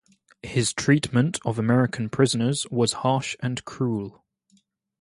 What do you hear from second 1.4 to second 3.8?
of American prisoners was harsh and